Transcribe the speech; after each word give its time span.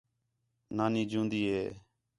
نانی 0.77 1.03
جیون٘دی 1.09 1.41
ہے 1.53 1.65